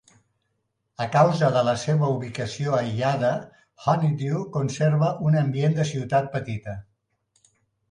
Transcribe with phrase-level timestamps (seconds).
[1.03, 3.31] A causa de la seva ubicació aïllada,
[3.93, 6.79] Honeydew conserva un ambient de ciutat petita.